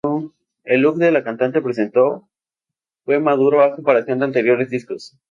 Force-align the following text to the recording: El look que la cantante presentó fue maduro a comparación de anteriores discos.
El 0.75 0.81
look 0.81 0.95
que 0.99 1.11
la 1.11 1.23
cantante 1.23 1.61
presentó 1.61 2.27
fue 3.05 3.19
maduro 3.19 3.61
a 3.61 3.75
comparación 3.75 4.17
de 4.17 4.25
anteriores 4.25 4.71
discos. 4.71 5.15